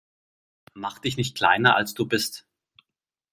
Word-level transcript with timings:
Mach 0.73 0.97
dich 0.97 1.15
nicht 1.15 1.35
kleiner, 1.37 1.75
als 1.75 1.93
du 1.93 2.07
bist. 2.07 2.47